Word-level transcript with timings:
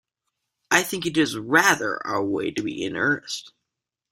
I 0.71 0.81
think 0.81 1.05
it 1.05 1.15
is 1.15 1.37
rather 1.37 2.01
our 2.07 2.25
way 2.25 2.49
to 2.49 2.63
be 2.63 2.83
in 2.83 2.97
earnest. 2.97 3.51